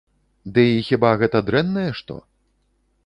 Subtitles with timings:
[0.53, 2.15] Ды і хіба гэта дрэннае што?